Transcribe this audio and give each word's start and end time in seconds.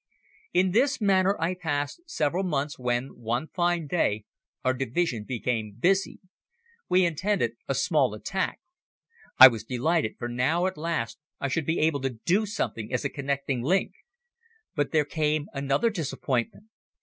In 0.51 0.71
this 0.71 0.99
manner 0.99 1.39
I 1.39 1.53
passed 1.53 2.01
several 2.07 2.43
months 2.43 2.79
when, 2.79 3.09
one 3.19 3.49
fine 3.49 3.85
day, 3.85 4.25
our 4.65 4.73
division 4.73 5.25
became 5.25 5.75
busy. 5.79 6.19
We 6.89 7.05
intended 7.05 7.51
a 7.67 7.75
small 7.75 8.15
attack. 8.15 8.59
I 9.37 9.47
was 9.47 9.63
delighted, 9.63 10.15
for 10.17 10.27
now 10.27 10.65
at 10.65 10.75
last 10.75 11.19
I 11.39 11.49
should 11.49 11.67
be 11.67 11.77
able 11.81 12.01
to 12.01 12.09
do 12.25 12.47
something 12.47 12.91
as 12.91 13.05
a 13.05 13.09
connecting 13.09 13.61
link! 13.61 13.93
But 14.75 14.91
there 14.91 15.05
came 15.05 15.49
another 15.53 15.91
disappointment! 15.91 16.69